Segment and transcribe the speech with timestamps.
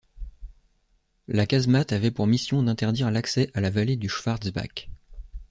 [1.27, 4.89] La casemate avait pour mission d'interdire l'accès à la vallée du Schwarzbach.